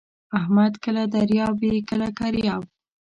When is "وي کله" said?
1.61-2.07